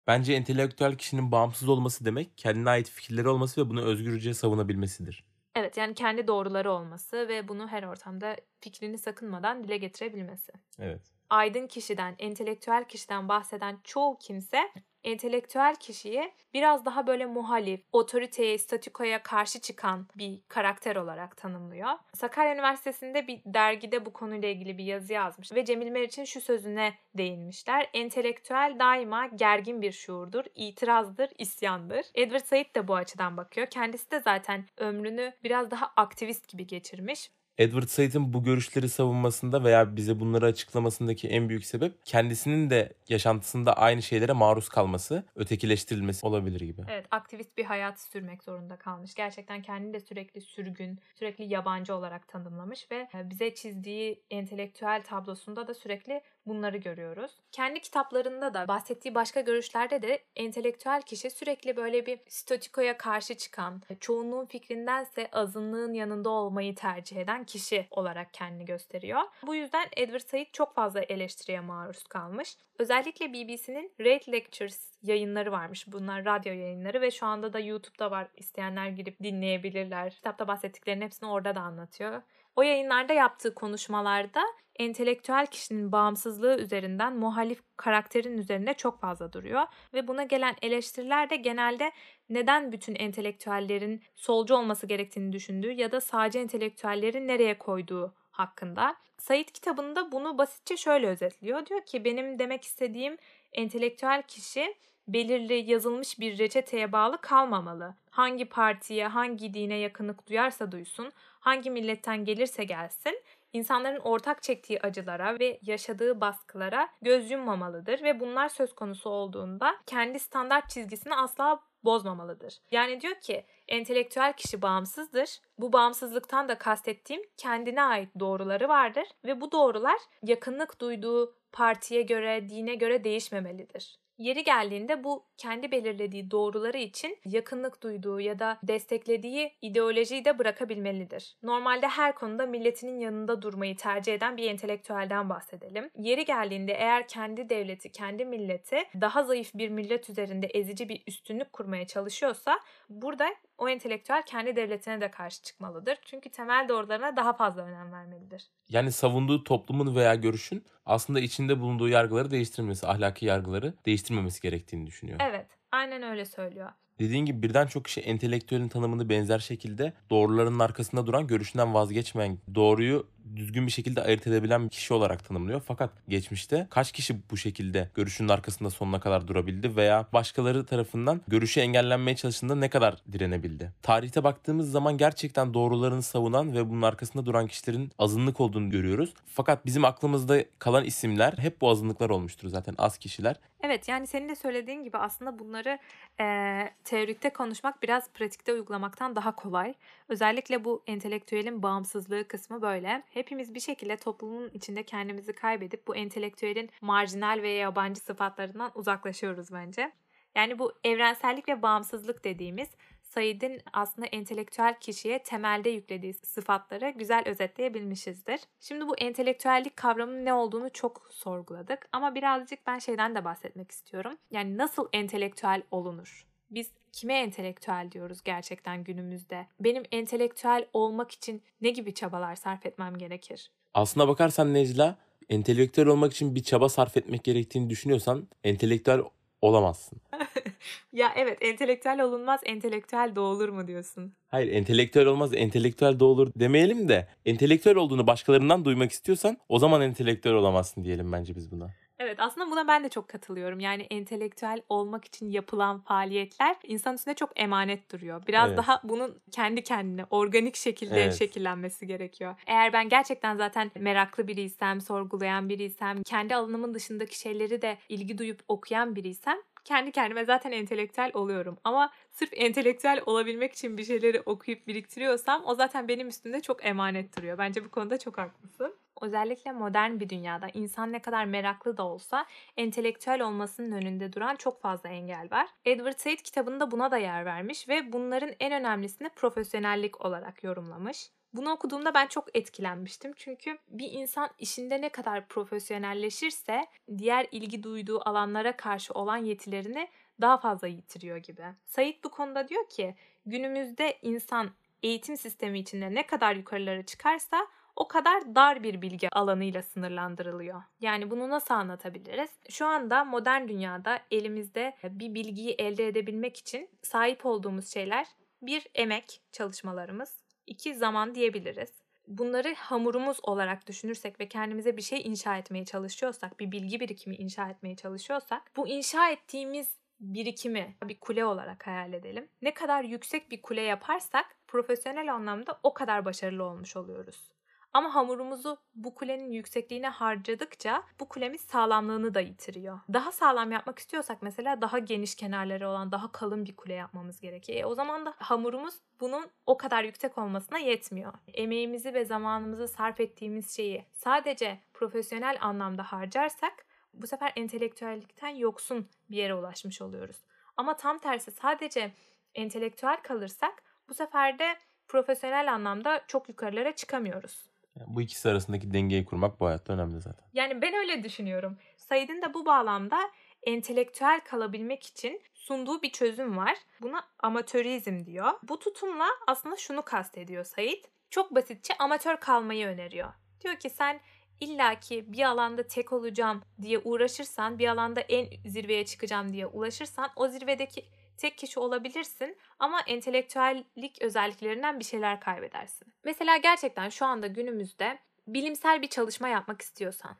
Bence 0.06 0.32
entelektüel 0.32 0.96
kişinin 0.98 1.32
bağımsız 1.32 1.68
olması 1.68 2.04
demek 2.04 2.38
kendine 2.38 2.70
ait 2.70 2.90
fikirleri 2.90 3.28
olması 3.28 3.60
ve 3.60 3.70
bunu 3.70 3.82
özgürce 3.84 4.34
savunabilmesidir. 4.34 5.24
Evet 5.54 5.76
yani 5.76 5.94
kendi 5.94 6.26
doğruları 6.26 6.70
olması 6.72 7.28
ve 7.28 7.48
bunu 7.48 7.68
her 7.68 7.82
ortamda 7.82 8.36
fikrini 8.60 8.98
sakınmadan 8.98 9.64
dile 9.64 9.76
getirebilmesi. 9.76 10.52
Evet. 10.78 11.17
Aydın 11.30 11.66
kişiden, 11.66 12.14
entelektüel 12.18 12.84
kişiden 12.84 13.28
bahseden 13.28 13.78
çoğu 13.84 14.18
kimse 14.18 14.70
entelektüel 15.04 15.74
kişiyi 15.74 16.32
biraz 16.54 16.84
daha 16.84 17.06
böyle 17.06 17.26
muhalif, 17.26 17.80
otoriteye, 17.92 18.58
statükoya 18.58 19.22
karşı 19.22 19.60
çıkan 19.60 20.06
bir 20.16 20.40
karakter 20.48 20.96
olarak 20.96 21.36
tanımlıyor. 21.36 21.90
Sakarya 22.14 22.54
Üniversitesi'nde 22.54 23.26
bir 23.26 23.40
dergide 23.46 24.06
bu 24.06 24.12
konuyla 24.12 24.48
ilgili 24.48 24.78
bir 24.78 24.84
yazı 24.84 25.12
yazmış 25.12 25.52
ve 25.52 25.64
Cemil 25.64 25.90
Meriç'in 25.90 26.24
şu 26.24 26.40
sözüne 26.40 26.94
değinmişler. 27.14 27.90
Entelektüel 27.94 28.76
daima 28.78 29.26
gergin 29.26 29.82
bir 29.82 29.92
şuurdur, 29.92 30.44
itirazdır, 30.54 31.30
isyandır. 31.38 32.06
Edward 32.14 32.44
Said 32.44 32.74
de 32.76 32.88
bu 32.88 32.94
açıdan 32.94 33.36
bakıyor. 33.36 33.66
Kendisi 33.66 34.10
de 34.10 34.20
zaten 34.20 34.64
ömrünü 34.76 35.32
biraz 35.44 35.70
daha 35.70 35.92
aktivist 35.96 36.48
gibi 36.48 36.66
geçirmiş 36.66 37.30
Edward 37.58 37.86
Said'in 37.88 38.32
bu 38.32 38.44
görüşleri 38.44 38.88
savunmasında 38.88 39.64
veya 39.64 39.96
bize 39.96 40.20
bunları 40.20 40.46
açıklamasındaki 40.46 41.28
en 41.28 41.48
büyük 41.48 41.64
sebep 41.64 42.06
kendisinin 42.06 42.70
de 42.70 42.92
yaşantısında 43.08 43.72
aynı 43.72 44.02
şeylere 44.02 44.32
maruz 44.32 44.68
kalması, 44.68 45.24
ötekileştirilmesi 45.36 46.26
olabilir 46.26 46.60
gibi. 46.60 46.82
Evet, 46.88 47.06
aktivist 47.10 47.56
bir 47.56 47.64
hayat 47.64 48.00
sürmek 48.00 48.42
zorunda 48.42 48.76
kalmış. 48.76 49.14
Gerçekten 49.14 49.62
kendini 49.62 49.94
de 49.94 50.00
sürekli 50.00 50.40
sürgün, 50.40 51.00
sürekli 51.14 51.44
yabancı 51.44 51.94
olarak 51.94 52.28
tanımlamış 52.28 52.90
ve 52.90 53.08
e, 53.14 53.30
bize 53.30 53.54
çizdiği 53.54 54.22
entelektüel 54.30 55.02
tablosunda 55.02 55.68
da 55.68 55.74
sürekli 55.74 56.20
bunları 56.48 56.76
görüyoruz. 56.76 57.30
Kendi 57.52 57.80
kitaplarında 57.80 58.54
da 58.54 58.68
bahsettiği 58.68 59.14
başka 59.14 59.40
görüşlerde 59.40 60.02
de 60.02 60.18
entelektüel 60.36 61.02
kişi 61.02 61.30
sürekli 61.30 61.76
böyle 61.76 62.06
bir 62.06 62.20
statikoya 62.28 62.98
karşı 62.98 63.34
çıkan, 63.34 63.82
çoğunluğun 64.00 64.46
fikrindense 64.46 65.28
azınlığın 65.32 65.92
yanında 65.92 66.30
olmayı 66.30 66.74
tercih 66.74 67.16
eden 67.16 67.44
kişi 67.44 67.86
olarak 67.90 68.34
kendini 68.34 68.64
gösteriyor. 68.64 69.22
Bu 69.46 69.54
yüzden 69.54 69.86
Edward 69.96 70.20
Said 70.20 70.46
çok 70.52 70.74
fazla 70.74 71.00
eleştiriye 71.00 71.60
maruz 71.60 72.04
kalmış. 72.04 72.56
Özellikle 72.78 73.32
BBC'nin 73.32 73.92
Red 74.00 74.32
Lectures 74.32 74.92
yayınları 75.02 75.52
varmış. 75.52 75.92
Bunlar 75.92 76.24
radyo 76.24 76.52
yayınları 76.52 77.00
ve 77.00 77.10
şu 77.10 77.26
anda 77.26 77.52
da 77.52 77.58
YouTube'da 77.58 78.10
var. 78.10 78.28
İsteyenler 78.36 78.88
girip 78.88 79.22
dinleyebilirler. 79.22 80.10
Kitapta 80.10 80.48
bahsettiklerinin 80.48 81.04
hepsini 81.04 81.28
orada 81.30 81.54
da 81.54 81.60
anlatıyor. 81.60 82.22
O 82.56 82.62
yayınlarda 82.62 83.12
yaptığı 83.12 83.54
konuşmalarda 83.54 84.42
entelektüel 84.78 85.46
kişinin 85.46 85.92
bağımsızlığı 85.92 86.58
üzerinden 86.58 87.16
muhalif 87.16 87.62
karakterin 87.76 88.38
üzerinde 88.38 88.74
çok 88.74 89.00
fazla 89.00 89.32
duruyor 89.32 89.62
ve 89.94 90.08
buna 90.08 90.22
gelen 90.22 90.56
eleştiriler 90.62 91.30
de 91.30 91.36
genelde 91.36 91.92
neden 92.28 92.72
bütün 92.72 92.94
entelektüellerin 92.94 94.02
solcu 94.16 94.54
olması 94.54 94.86
gerektiğini 94.86 95.32
düşündüğü 95.32 95.72
ya 95.72 95.92
da 95.92 96.00
sadece 96.00 96.38
entelektüellerin 96.38 97.28
nereye 97.28 97.58
koyduğu 97.58 98.14
hakkında. 98.30 98.96
Said 99.18 99.48
kitabında 99.48 100.12
bunu 100.12 100.38
basitçe 100.38 100.76
şöyle 100.76 101.06
özetliyor. 101.06 101.66
Diyor 101.66 101.80
ki 101.80 102.04
benim 102.04 102.38
demek 102.38 102.64
istediğim 102.64 103.16
entelektüel 103.52 104.22
kişi 104.22 104.74
belirli 105.08 105.70
yazılmış 105.70 106.20
bir 106.20 106.38
reçeteye 106.38 106.92
bağlı 106.92 107.20
kalmamalı. 107.20 107.94
Hangi 108.10 108.44
partiye, 108.44 109.06
hangi 109.06 109.54
dine 109.54 109.74
yakınlık 109.74 110.28
duyarsa 110.28 110.72
duysun, 110.72 111.12
hangi 111.40 111.70
milletten 111.70 112.24
gelirse 112.24 112.64
gelsin, 112.64 113.22
insanların 113.52 114.00
ortak 114.00 114.42
çektiği 114.42 114.80
acılara 114.80 115.38
ve 115.38 115.58
yaşadığı 115.62 116.20
baskılara 116.20 116.88
göz 117.02 117.30
yummamalıdır 117.30 118.02
ve 118.02 118.20
bunlar 118.20 118.48
söz 118.48 118.74
konusu 118.74 119.10
olduğunda 119.10 119.76
kendi 119.86 120.18
standart 120.18 120.70
çizgisini 120.70 121.14
asla 121.14 121.60
bozmamalıdır. 121.84 122.58
Yani 122.70 123.00
diyor 123.00 123.14
ki 123.14 123.46
entelektüel 123.68 124.32
kişi 124.32 124.62
bağımsızdır. 124.62 125.40
Bu 125.58 125.72
bağımsızlıktan 125.72 126.48
da 126.48 126.58
kastettiğim 126.58 127.22
kendine 127.36 127.82
ait 127.82 128.08
doğruları 128.20 128.68
vardır 128.68 129.08
ve 129.24 129.40
bu 129.40 129.52
doğrular 129.52 129.98
yakınlık 130.22 130.80
duyduğu 130.80 131.34
partiye 131.52 132.02
göre, 132.02 132.48
dine 132.48 132.74
göre 132.74 133.04
değişmemelidir. 133.04 133.98
Yeri 134.18 134.44
geldiğinde 134.44 135.04
bu 135.04 135.24
kendi 135.36 135.70
belirlediği 135.70 136.30
doğruları 136.30 136.78
için 136.78 137.18
yakınlık 137.24 137.82
duyduğu 137.82 138.20
ya 138.20 138.38
da 138.38 138.58
desteklediği 138.62 139.52
ideolojiyi 139.62 140.24
de 140.24 140.38
bırakabilmelidir. 140.38 141.36
Normalde 141.42 141.88
her 141.88 142.14
konuda 142.14 142.46
milletinin 142.46 143.00
yanında 143.00 143.42
durmayı 143.42 143.76
tercih 143.76 144.14
eden 144.14 144.36
bir 144.36 144.50
entelektüelden 144.50 145.30
bahsedelim. 145.30 145.90
Yeri 145.98 146.24
geldiğinde 146.24 146.72
eğer 146.72 147.08
kendi 147.08 147.48
devleti, 147.48 147.92
kendi 147.92 148.24
milleti 148.24 148.76
daha 149.00 149.22
zayıf 149.22 149.54
bir 149.54 149.68
millet 149.68 150.10
üzerinde 150.10 150.46
ezici 150.46 150.88
bir 150.88 151.02
üstünlük 151.06 151.52
kurmaya 151.52 151.86
çalışıyorsa 151.86 152.60
burada 152.88 153.28
o 153.58 153.68
entelektüel 153.68 154.22
kendi 154.26 154.56
devletine 154.56 155.00
de 155.00 155.10
karşı 155.10 155.42
çıkmalıdır. 155.42 155.98
Çünkü 156.04 156.30
temel 156.30 156.68
doğrularına 156.68 157.16
daha 157.16 157.32
fazla 157.32 157.62
önem 157.62 157.92
vermelidir. 157.92 158.44
Yani 158.68 158.92
savunduğu 158.92 159.44
toplumun 159.44 159.96
veya 159.96 160.14
görüşün 160.14 160.64
aslında 160.86 161.20
içinde 161.20 161.60
bulunduğu 161.60 161.88
yargıları 161.88 162.30
değiştirmesi, 162.30 162.86
ahlaki 162.86 163.26
yargıları 163.26 163.74
değiştirmemesi 163.86 164.40
gerektiğini 164.40 164.86
düşünüyor. 164.86 165.20
Evet, 165.22 165.46
aynen 165.72 166.02
öyle 166.02 166.24
söylüyor. 166.24 166.70
Dediğin 166.98 167.26
gibi 167.26 167.42
birden 167.42 167.66
çok 167.66 167.84
kişi 167.84 168.00
entelektüelin 168.00 168.68
tanımını 168.68 169.08
benzer 169.08 169.38
şekilde 169.38 169.92
doğruların 170.10 170.58
arkasında 170.58 171.06
duran, 171.06 171.26
görüşünden 171.26 171.74
vazgeçmeyen, 171.74 172.38
doğruyu 172.54 173.06
düzgün 173.36 173.66
bir 173.66 173.72
şekilde 173.72 174.02
ayırt 174.02 174.26
edebilen 174.26 174.64
bir 174.64 174.70
kişi 174.70 174.94
olarak 174.94 175.24
tanımlıyor. 175.24 175.62
Fakat 175.66 175.90
geçmişte 176.08 176.66
kaç 176.70 176.92
kişi 176.92 177.30
bu 177.30 177.36
şekilde 177.36 177.90
görüşünün 177.94 178.28
arkasında 178.28 178.70
sonuna 178.70 179.00
kadar 179.00 179.28
durabildi 179.28 179.76
veya 179.76 180.06
başkaları 180.12 180.66
tarafından 180.66 181.20
görüşü 181.28 181.60
engellenmeye 181.60 182.16
çalıştığında 182.16 182.54
ne 182.54 182.70
kadar 182.70 182.96
direnebildi? 183.12 183.72
Tarihte 183.82 184.24
baktığımız 184.24 184.70
zaman 184.70 184.98
gerçekten 184.98 185.54
doğrularını 185.54 186.02
savunan 186.02 186.54
ve 186.54 186.70
bunun 186.70 186.82
arkasında 186.82 187.26
duran 187.26 187.46
kişilerin 187.46 187.92
azınlık 187.98 188.40
olduğunu 188.40 188.70
görüyoruz. 188.70 189.14
Fakat 189.26 189.66
bizim 189.66 189.84
aklımızda 189.84 190.44
kalan 190.58 190.84
isimler 190.84 191.34
hep 191.38 191.60
bu 191.60 191.70
azınlıklar 191.70 192.10
olmuştur 192.10 192.48
zaten 192.48 192.74
az 192.78 192.98
kişiler. 192.98 193.36
Evet 193.62 193.88
yani 193.88 194.06
senin 194.06 194.28
de 194.28 194.34
söylediğin 194.34 194.82
gibi 194.84 194.98
aslında 194.98 195.38
bunları 195.38 195.78
e, 196.20 196.70
teorikte 196.84 197.30
konuşmak 197.30 197.82
biraz 197.82 198.10
pratikte 198.10 198.52
uygulamaktan 198.52 199.16
daha 199.16 199.34
kolay. 199.34 199.74
Özellikle 200.08 200.64
bu 200.64 200.82
entelektüelin 200.86 201.62
bağımsızlığı 201.62 202.28
kısmı 202.28 202.62
böyle. 202.62 203.02
Hepimiz 203.18 203.54
bir 203.54 203.60
şekilde 203.60 203.96
toplumun 203.96 204.50
içinde 204.54 204.82
kendimizi 204.82 205.32
kaybedip 205.32 205.86
bu 205.86 205.96
entelektüelin 205.96 206.70
marjinal 206.80 207.42
ve 207.42 207.48
yabancı 207.48 208.00
sıfatlarından 208.00 208.72
uzaklaşıyoruz 208.74 209.52
bence. 209.52 209.92
Yani 210.34 210.58
bu 210.58 210.72
evrensellik 210.84 211.48
ve 211.48 211.62
bağımsızlık 211.62 212.24
dediğimiz 212.24 212.68
Said'in 213.02 213.62
aslında 213.72 214.06
entelektüel 214.06 214.74
kişiye 214.80 215.22
temelde 215.22 215.70
yüklediği 215.70 216.14
sıfatları 216.14 216.90
güzel 216.90 217.22
özetleyebilmişizdir. 217.26 218.40
Şimdi 218.60 218.88
bu 218.88 218.96
entelektüellik 218.96 219.76
kavramının 219.76 220.24
ne 220.24 220.32
olduğunu 220.32 220.72
çok 220.72 221.08
sorguladık 221.10 221.88
ama 221.92 222.14
birazcık 222.14 222.66
ben 222.66 222.78
şeyden 222.78 223.14
de 223.14 223.24
bahsetmek 223.24 223.70
istiyorum. 223.70 224.14
Yani 224.30 224.58
nasıl 224.58 224.88
entelektüel 224.92 225.62
olunur? 225.70 226.26
Biz 226.50 226.70
kime 226.92 227.14
entelektüel 227.14 227.88
diyoruz 227.92 228.18
gerçekten 228.24 228.84
günümüzde? 228.84 229.46
Benim 229.60 229.82
entelektüel 229.92 230.66
olmak 230.72 231.10
için 231.10 231.42
ne 231.60 231.70
gibi 231.70 231.94
çabalar 231.94 232.36
sarf 232.36 232.66
etmem 232.66 232.98
gerekir? 232.98 233.50
Aslına 233.74 234.08
bakarsan 234.08 234.54
Necla, 234.54 234.98
entelektüel 235.28 235.86
olmak 235.86 236.12
için 236.12 236.34
bir 236.34 236.42
çaba 236.42 236.68
sarf 236.68 236.96
etmek 236.96 237.24
gerektiğini 237.24 237.70
düşünüyorsan 237.70 238.28
entelektüel 238.44 239.00
olamazsın. 239.42 240.00
ya 240.92 241.12
evet 241.16 241.38
entelektüel 241.40 242.00
olunmaz 242.00 242.40
entelektüel 242.44 243.12
doğulur 243.16 243.48
mu 243.48 243.66
diyorsun? 243.66 244.12
Hayır 244.28 244.52
entelektüel 244.52 245.06
olmaz 245.06 245.34
entelektüel 245.34 246.00
doğulur 246.00 246.32
demeyelim 246.36 246.88
de 246.88 247.08
entelektüel 247.26 247.76
olduğunu 247.76 248.06
başkalarından 248.06 248.64
duymak 248.64 248.92
istiyorsan 248.92 249.38
o 249.48 249.58
zaman 249.58 249.82
entelektüel 249.82 250.34
olamazsın 250.34 250.84
diyelim 250.84 251.12
bence 251.12 251.36
biz 251.36 251.50
buna. 251.50 251.70
Evet 251.98 252.20
aslında 252.20 252.50
buna 252.50 252.68
ben 252.68 252.84
de 252.84 252.88
çok 252.88 253.08
katılıyorum. 253.08 253.60
Yani 253.60 253.82
entelektüel 253.82 254.62
olmak 254.68 255.04
için 255.04 255.30
yapılan 255.30 255.80
faaliyetler 255.80 256.56
insan 256.62 256.94
üstünde 256.94 257.14
çok 257.14 257.40
emanet 257.40 257.92
duruyor. 257.92 258.22
Biraz 258.26 258.48
evet. 258.48 258.58
daha 258.58 258.80
bunun 258.84 259.18
kendi 259.30 259.62
kendine 259.62 260.04
organik 260.10 260.56
şekilde 260.56 261.02
evet. 261.02 261.18
şekillenmesi 261.18 261.86
gerekiyor. 261.86 262.34
Eğer 262.46 262.72
ben 262.72 262.88
gerçekten 262.88 263.36
zaten 263.36 263.70
meraklı 263.78 264.28
biriysem, 264.28 264.80
sorgulayan 264.80 265.48
biriysem, 265.48 266.02
kendi 266.02 266.34
alanımın 266.34 266.74
dışındaki 266.74 267.18
şeyleri 267.18 267.62
de 267.62 267.78
ilgi 267.88 268.18
duyup 268.18 268.40
okuyan 268.48 268.96
biriysem 268.96 269.38
kendi 269.64 269.92
kendime 269.92 270.24
zaten 270.24 270.52
entelektüel 270.52 271.10
oluyorum. 271.14 271.58
Ama 271.64 271.90
sırf 272.12 272.30
entelektüel 272.32 273.02
olabilmek 273.06 273.52
için 273.52 273.78
bir 273.78 273.84
şeyleri 273.84 274.20
okuyup 274.20 274.66
biriktiriyorsam 274.66 275.42
o 275.46 275.54
zaten 275.54 275.88
benim 275.88 276.08
üstümde 276.08 276.40
çok 276.40 276.66
emanet 276.66 277.16
duruyor. 277.16 277.38
Bence 277.38 277.64
bu 277.64 277.70
konuda 277.70 277.98
çok 277.98 278.18
haklısın. 278.18 278.74
Özellikle 279.00 279.52
modern 279.52 280.00
bir 280.00 280.08
dünyada 280.08 280.48
insan 280.54 280.92
ne 280.92 281.02
kadar 281.02 281.24
meraklı 281.24 281.76
da 281.76 281.82
olsa 281.82 282.26
entelektüel 282.56 283.20
olmasının 283.20 283.72
önünde 283.72 284.12
duran 284.12 284.36
çok 284.36 284.62
fazla 284.62 284.88
engel 284.88 285.28
var. 285.30 285.48
Edward 285.64 285.98
Said 285.98 286.18
kitabında 286.18 286.70
buna 286.70 286.90
da 286.90 286.98
yer 286.98 287.24
vermiş 287.24 287.68
ve 287.68 287.92
bunların 287.92 288.30
en 288.40 288.52
önemlisini 288.52 289.08
profesyonellik 289.08 290.04
olarak 290.04 290.44
yorumlamış. 290.44 291.10
Bunu 291.32 291.50
okuduğumda 291.50 291.94
ben 291.94 292.06
çok 292.06 292.36
etkilenmiştim. 292.36 293.12
Çünkü 293.16 293.58
bir 293.68 293.92
insan 293.92 294.30
işinde 294.38 294.80
ne 294.80 294.88
kadar 294.88 295.28
profesyonelleşirse 295.28 296.66
diğer 296.98 297.26
ilgi 297.32 297.62
duyduğu 297.62 298.08
alanlara 298.08 298.56
karşı 298.56 298.94
olan 298.94 299.16
yetilerini 299.16 299.88
daha 300.20 300.36
fazla 300.36 300.68
yitiriyor 300.68 301.16
gibi. 301.16 301.44
Said 301.64 301.94
bu 302.04 302.10
konuda 302.10 302.48
diyor 302.48 302.68
ki 302.68 302.94
günümüzde 303.26 303.98
insan 304.02 304.50
eğitim 304.82 305.16
sistemi 305.16 305.58
içinde 305.58 305.94
ne 305.94 306.06
kadar 306.06 306.34
yukarılara 306.34 306.82
çıkarsa 306.82 307.46
o 307.78 307.88
kadar 307.88 308.34
dar 308.34 308.62
bir 308.62 308.82
bilgi 308.82 309.08
alanıyla 309.12 309.62
sınırlandırılıyor. 309.62 310.62
Yani 310.80 311.10
bunu 311.10 311.28
nasıl 311.28 311.54
anlatabiliriz? 311.54 312.30
Şu 312.50 312.66
anda 312.66 313.04
modern 313.04 313.48
dünyada 313.48 314.00
elimizde 314.10 314.76
bir 314.84 315.14
bilgiyi 315.14 315.50
elde 315.50 315.86
edebilmek 315.86 316.36
için 316.36 316.70
sahip 316.82 317.26
olduğumuz 317.26 317.72
şeyler 317.72 318.06
bir 318.42 318.66
emek 318.74 319.20
çalışmalarımız, 319.32 320.22
iki 320.46 320.74
zaman 320.74 321.14
diyebiliriz. 321.14 321.72
Bunları 322.06 322.54
hamurumuz 322.54 323.18
olarak 323.22 323.66
düşünürsek 323.66 324.20
ve 324.20 324.28
kendimize 324.28 324.76
bir 324.76 324.82
şey 324.82 325.02
inşa 325.04 325.36
etmeye 325.36 325.64
çalışıyorsak, 325.64 326.40
bir 326.40 326.52
bilgi 326.52 326.80
birikimi 326.80 327.16
inşa 327.16 327.50
etmeye 327.50 327.76
çalışıyorsak, 327.76 328.42
bu 328.56 328.68
inşa 328.68 329.10
ettiğimiz 329.10 329.78
birikimi 330.00 330.76
bir 330.84 331.00
kule 331.00 331.24
olarak 331.24 331.66
hayal 331.66 331.92
edelim. 331.92 332.28
Ne 332.42 332.54
kadar 332.54 332.84
yüksek 332.84 333.30
bir 333.30 333.42
kule 333.42 333.62
yaparsak 333.62 334.26
profesyonel 334.46 335.14
anlamda 335.14 335.60
o 335.62 335.74
kadar 335.74 336.04
başarılı 336.04 336.44
olmuş 336.44 336.76
oluyoruz. 336.76 337.37
Ama 337.78 337.94
hamurumuzu 337.94 338.58
bu 338.74 338.94
kulenin 338.94 339.32
yüksekliğine 339.32 339.88
harcadıkça 339.88 340.82
bu 341.00 341.08
kulemiz 341.08 341.40
sağlamlığını 341.40 342.14
da 342.14 342.20
yitiriyor. 342.20 342.80
Daha 342.92 343.12
sağlam 343.12 343.52
yapmak 343.52 343.78
istiyorsak 343.78 344.22
mesela 344.22 344.60
daha 344.60 344.78
geniş 344.78 345.14
kenarları 345.14 345.68
olan 345.68 345.92
daha 345.92 346.12
kalın 346.12 346.44
bir 346.44 346.56
kule 346.56 346.74
yapmamız 346.74 347.20
gerekiyor. 347.20 347.60
E 347.60 347.66
o 347.66 347.74
zaman 347.74 348.06
da 348.06 348.14
hamurumuz 348.18 348.74
bunun 349.00 349.26
o 349.46 349.56
kadar 349.56 349.84
yüksek 349.84 350.18
olmasına 350.18 350.58
yetmiyor. 350.58 351.12
Emeğimizi 351.34 351.94
ve 351.94 352.04
zamanımızı 352.04 352.68
sarf 352.68 353.00
ettiğimiz 353.00 353.56
şeyi 353.56 353.84
sadece 353.92 354.58
profesyonel 354.74 355.38
anlamda 355.40 355.82
harcarsak 355.82 356.66
bu 356.94 357.06
sefer 357.06 357.32
entelektüellikten 357.36 358.34
yoksun 358.34 358.88
bir 359.10 359.16
yere 359.16 359.34
ulaşmış 359.34 359.82
oluyoruz. 359.82 360.24
Ama 360.56 360.76
tam 360.76 360.98
tersi 360.98 361.30
sadece 361.30 361.92
entelektüel 362.34 362.96
kalırsak 363.02 363.62
bu 363.88 363.94
sefer 363.94 364.38
de 364.38 364.56
profesyonel 364.88 365.52
anlamda 365.52 366.04
çok 366.08 366.28
yukarılara 366.28 366.72
çıkamıyoruz. 366.72 367.47
Yani 367.80 367.96
bu 367.96 368.02
ikisi 368.02 368.28
arasındaki 368.28 368.74
dengeyi 368.74 369.04
kurmak 369.04 369.40
bu 369.40 369.46
hayatta 369.46 369.72
önemli 369.72 370.00
zaten. 370.00 370.24
Yani 370.32 370.62
ben 370.62 370.74
öyle 370.74 371.04
düşünüyorum. 371.04 371.58
Said'in 371.76 372.22
de 372.22 372.34
bu 372.34 372.46
bağlamda 372.46 372.98
entelektüel 373.42 374.20
kalabilmek 374.20 374.86
için 374.86 375.22
sunduğu 375.34 375.82
bir 375.82 375.92
çözüm 375.92 376.36
var. 376.36 376.56
Buna 376.80 377.02
amatörizm 377.18 378.04
diyor. 378.04 378.30
Bu 378.42 378.58
tutumla 378.58 379.06
aslında 379.26 379.56
şunu 379.56 379.82
kastediyor 379.82 380.44
Said. 380.44 380.84
Çok 381.10 381.34
basitçe 381.34 381.74
amatör 381.78 382.16
kalmayı 382.16 382.66
öneriyor. 382.66 383.12
Diyor 383.40 383.56
ki 383.56 383.70
sen 383.70 384.00
illaki 384.40 385.12
bir 385.12 385.22
alanda 385.22 385.66
tek 385.66 385.92
olacağım 385.92 386.42
diye 386.62 386.78
uğraşırsan, 386.78 387.58
bir 387.58 387.68
alanda 387.68 388.00
en 388.00 388.26
zirveye 388.46 388.86
çıkacağım 388.86 389.32
diye 389.32 389.46
ulaşırsan 389.46 390.10
o 390.16 390.28
zirvedeki 390.28 390.84
tek 391.18 391.38
kişi 391.38 391.60
olabilirsin 391.60 392.36
ama 392.58 392.80
entelektüellik 392.86 394.02
özelliklerinden 394.02 394.78
bir 394.78 394.84
şeyler 394.84 395.20
kaybedersin. 395.20 395.94
Mesela 396.04 396.36
gerçekten 396.36 396.88
şu 396.88 397.06
anda 397.06 397.26
günümüzde 397.26 397.98
bilimsel 398.26 398.82
bir 398.82 398.88
çalışma 398.88 399.28
yapmak 399.28 399.62
istiyorsan, 399.62 400.16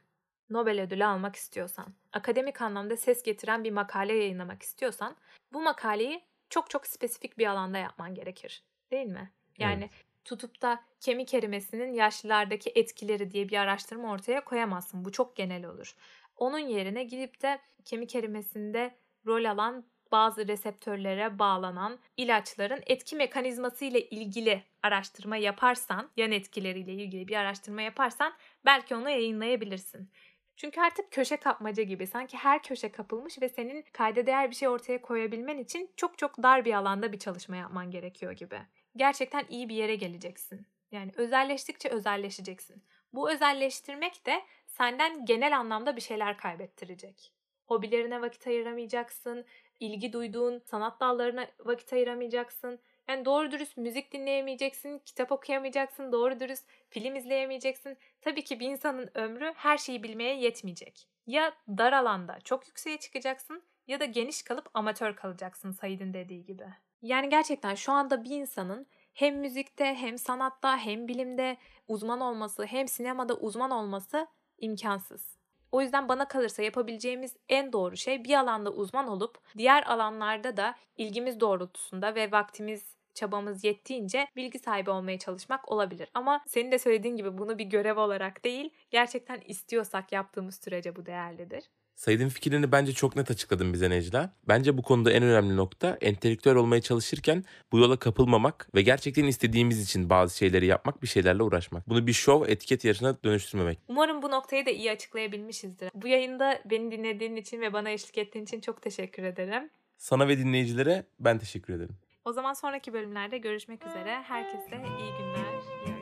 Nobel 0.51 0.81
ödülü 0.83 1.05
almak 1.05 1.37
istiyorsan, 1.37 1.95
akademik 2.13 2.63
anlamda 2.63 2.97
ses 2.97 3.23
getiren 3.23 3.65
bir 3.65 3.71
makale 3.71 4.15
yayınlamak 4.15 4.63
istiyorsan, 4.63 5.17
bu 5.53 5.63
makaleyi 5.63 6.25
çok 6.51 6.71
çok 6.71 6.87
spesifik 6.87 7.39
bir 7.39 7.47
alanda 7.47 7.79
yapman 7.79 8.15
gerekir. 8.15 8.65
Değil 8.91 9.07
mi? 9.07 9.33
Yani 9.59 9.91
Evet. 9.91 9.93
tutup 10.25 10.63
da 10.63 10.85
kemik 11.01 11.35
erimesinin 11.35 11.93
yaşlılardaki 11.93 12.73
etkileri 12.75 13.31
diye 13.31 13.49
bir 13.49 13.57
araştırma 13.57 14.13
ortaya 14.13 14.45
koyamazsın. 14.45 15.05
Bu 15.05 15.13
çok 15.13 15.37
genel 15.37 15.65
olur. 15.67 15.95
Onun 16.37 16.59
yerine 16.59 17.05
gidip 17.05 17.43
de 17.43 17.61
kemik 17.85 18.15
erimesinde 18.15 18.99
rol 19.27 19.45
alan 19.45 19.87
bazı 20.13 20.49
reseptörlere 20.49 21.39
bağlanan 21.39 21.99
ilaçların 22.17 22.83
etki 22.87 23.17
mekanizması 23.17 23.85
ile 23.85 24.09
ilgili 24.09 24.63
araştırma 24.83 25.37
yaparsan, 25.37 26.11
yan 26.17 26.33
etkileriyle 26.33 26.93
ilgili 26.93 27.29
bir 27.29 27.37
araştırma 27.37 27.83
yaparsan 27.83 28.33
belki 28.65 28.95
onu 28.95 29.11
yayınlayabilirsin. 29.11 30.11
Çünkü 30.57 30.81
artık 30.81 31.13
köşe 31.13 31.37
kapmaca 31.37 31.83
gibi 31.83 32.07
sanki 32.07 32.37
her 32.37 32.63
köşe 32.63 32.93
kapılmış 32.93 33.43
ve 33.43 33.49
senin 33.49 33.85
kayda 33.93 34.27
değer 34.27 34.51
bir 34.51 34.55
şey 34.57 34.69
ortaya 34.69 35.03
koyabilmen 35.03 35.59
için 35.59 35.91
çok 35.97 36.19
çok 36.19 36.43
dar 36.43 36.65
bir 36.65 36.75
alanda 36.75 37.13
bir 37.13 37.19
çalışma 37.19 37.57
yapman 37.57 37.91
gerekiyor 37.91 38.33
gibi. 38.33 38.59
Gerçekten 38.97 39.45
iyi 39.49 39.69
bir 39.69 39.75
yere 39.75 39.97
geleceksin. 39.97 40.67
Yani 40.93 41.13
özelleştikçe 41.17 41.89
özelleşeceksin. 41.89 42.83
Bu 43.13 43.31
özelleştirmek 43.31 44.27
de 44.27 44.43
senden 44.67 45.25
genel 45.25 45.59
anlamda 45.59 45.97
bir 45.97 46.01
şeyler 46.01 46.37
kaybettirecek. 46.37 47.33
Hobilerine 47.67 48.21
vakit 48.21 48.47
ayıramayacaksın, 48.47 49.45
ilgi 49.81 50.13
duyduğun 50.13 50.59
sanat 50.59 51.01
dallarına 51.01 51.47
vakit 51.61 51.93
ayıramayacaksın. 51.93 52.79
Yani 53.09 53.25
doğru 53.25 53.51
dürüst 53.51 53.77
müzik 53.77 54.13
dinleyemeyeceksin, 54.13 54.99
kitap 54.99 55.33
okuyamayacaksın, 55.33 56.13
doğru 56.13 56.41
dürüst 56.41 56.67
film 56.89 57.17
izleyemeyeceksin. 57.17 57.99
Tabii 58.21 58.45
ki 58.45 58.61
bir 58.61 58.69
insanın 58.69 59.11
ömrü 59.15 59.53
her 59.57 59.79
şeyi 59.79 60.03
bilmeye 60.03 60.37
yetmeyecek. 60.37 61.09
Ya 61.27 61.53
dar 61.69 61.93
alanda 61.93 62.39
çok 62.45 62.67
yükseğe 62.69 62.97
çıkacaksın 62.97 63.63
ya 63.87 64.01
da 64.01 64.05
geniş 64.05 64.43
kalıp 64.43 64.71
amatör 64.75 65.17
kalacaksın 65.17 65.71
Said'in 65.71 66.15
dediği 66.15 66.45
gibi. 66.45 66.65
Yani 67.03 67.29
gerçekten 67.29 67.75
şu 67.75 67.93
anda 67.93 68.25
bir 68.25 68.31
insanın 68.31 68.87
hem 69.15 69.37
müzikte 69.37 69.85
hem 69.85 70.19
sanatta 70.19 70.79
hem 70.79 71.09
bilimde 71.09 71.57
uzman 71.89 72.21
olması 72.21 72.65
hem 72.65 72.89
sinemada 72.89 73.35
uzman 73.35 73.71
olması 73.71 74.27
imkansız. 74.59 75.38
O 75.73 75.81
yüzden 75.81 76.09
bana 76.09 76.29
kalırsa 76.29 76.63
yapabileceğimiz 76.63 77.37
en 77.49 77.73
doğru 77.73 77.97
şey 77.97 78.25
bir 78.25 78.35
alanda 78.35 78.71
uzman 78.71 79.09
olup 79.09 79.39
diğer 79.59 79.83
alanlarda 79.83 80.57
da 80.57 80.75
ilgimiz 80.97 81.41
doğrultusunda 81.41 82.15
ve 82.15 82.33
vaktimiz 82.33 82.97
çabamız 83.15 83.65
yettiğince 83.65 84.29
bilgi 84.37 84.59
sahibi 84.59 84.91
olmaya 84.91 85.19
çalışmak 85.19 85.73
olabilir. 85.73 86.11
Ama 86.15 86.41
senin 86.47 86.73
de 86.73 86.79
söylediğin 86.79 87.17
gibi 87.17 87.39
bunu 87.39 87.59
bir 87.59 87.65
görev 87.65 87.99
olarak 87.99 88.45
değil, 88.45 88.71
gerçekten 88.91 89.41
istiyorsak 89.47 90.13
yaptığımız 90.13 90.61
sürece 90.65 90.97
bu 90.97 91.07
değerlidir. 91.07 91.65
Said'in 91.99 92.29
fikrini 92.29 92.73
bence 92.73 92.93
çok 92.93 93.17
net 93.17 93.31
açıkladın 93.31 93.73
bize 93.73 93.91
Necla. 93.91 94.31
Bence 94.49 94.79
bu 94.79 94.83
konuda 94.83 95.13
en 95.13 95.23
önemli 95.23 95.57
nokta 95.57 95.99
entelektüel 96.01 96.57
olmaya 96.57 96.81
çalışırken 96.81 97.45
bu 97.73 97.79
yola 97.79 97.97
kapılmamak 97.99 98.69
ve 98.75 98.83
gerçekten 98.83 99.25
istediğimiz 99.25 99.83
için 99.83 100.11
bazı 100.11 100.37
şeyleri 100.37 100.67
yapmak, 100.67 101.03
bir 101.03 101.07
şeylerle 101.07 101.43
uğraşmak. 101.43 101.89
Bunu 101.89 102.07
bir 102.07 102.13
şov, 102.13 102.45
etiket 102.49 102.85
yarışına 102.85 103.17
dönüştürmemek. 103.25 103.79
Umarım 103.89 104.23
bu 104.23 104.31
noktayı 104.31 104.67
da 104.67 104.71
iyi 104.71 104.91
açıklayabilmişizdir. 104.91 105.91
Bu 105.95 106.09
yayında 106.09 106.61
beni 106.65 106.91
dinlediğin 106.91 107.37
için 107.37 107.61
ve 107.61 107.73
bana 107.73 107.91
eşlik 107.91 108.19
ettiğin 108.19 108.45
için 108.45 108.61
çok 108.61 108.83
teşekkür 108.83 109.23
ederim. 109.23 109.71
Sana 109.97 110.29
ve 110.29 110.39
dinleyicilere 110.39 111.07
ben 111.21 111.39
teşekkür 111.39 111.75
ederim. 111.75 111.97
O 112.25 112.33
zaman 112.33 112.53
sonraki 112.53 112.93
bölümlerde 112.93 113.39
görüşmek 113.39 113.87
üzere. 113.87 114.23
Herkese 114.23 114.77
iyi 114.77 115.11
günler. 115.19 115.63
iyi 115.87 115.98